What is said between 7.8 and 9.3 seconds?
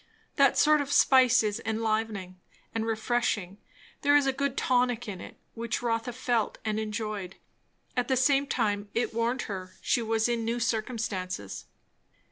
at the same time it